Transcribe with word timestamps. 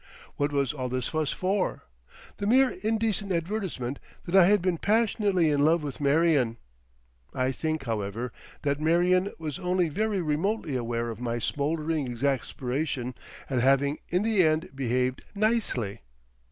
What 0.35 0.51
was 0.51 0.73
all 0.73 0.89
this 0.89 1.09
fuss 1.09 1.31
for? 1.31 1.83
The 2.37 2.47
mere 2.47 2.71
indecent 2.81 3.31
advertisement 3.31 3.99
that 4.25 4.35
I 4.35 4.45
had 4.47 4.59
been 4.59 4.79
passionately 4.79 5.51
in 5.51 5.63
love 5.63 5.83
with 5.83 6.01
Marion! 6.01 6.57
I 7.35 7.51
think, 7.51 7.83
however, 7.83 8.31
that 8.63 8.81
Marion 8.81 9.31
was 9.37 9.59
only 9.59 9.89
very 9.89 10.19
remotely 10.23 10.75
aware 10.75 11.11
of 11.11 11.19
my 11.19 11.37
smouldering 11.37 12.07
exasperation 12.07 13.13
at 13.47 13.61
having 13.61 13.99
in 14.09 14.23
the 14.23 14.41
end 14.43 14.69
behaved 14.75 15.23
"nicely." 15.35 16.01